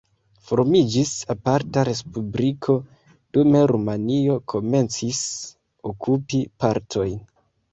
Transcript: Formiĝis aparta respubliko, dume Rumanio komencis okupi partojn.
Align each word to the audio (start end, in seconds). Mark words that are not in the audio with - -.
Formiĝis 0.51 1.11
aparta 1.33 1.83
respubliko, 1.89 2.77
dume 3.37 3.61
Rumanio 3.73 4.39
komencis 4.55 5.23
okupi 5.93 6.45
partojn. 6.65 7.19